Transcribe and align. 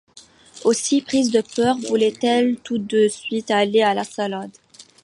Aussi, 0.63 1.03
prise 1.03 1.29
de 1.29 1.41
peur, 1.41 1.77
voulait-elle 1.77 2.57
tout 2.57 2.79
de 2.79 3.07
suite 3.07 3.51
aller 3.51 3.83
à 3.83 3.93
la 3.93 4.03
salade. 4.03 4.49